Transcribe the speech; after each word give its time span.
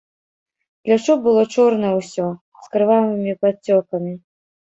Плячо 0.87 1.13
было 1.25 1.43
чорнае 1.57 1.91
ўсё, 1.99 2.25
з 2.63 2.73
крывавымі 2.77 3.37
падцёкамі. 3.47 4.13